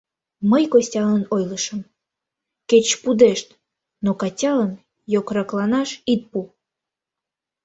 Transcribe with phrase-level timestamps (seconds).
[0.51, 1.81] Мый Костялан ойлышым:
[2.69, 3.47] «Кеч пудешт,
[4.03, 4.71] но Катялан
[5.13, 6.39] йокрокланаш ит пу».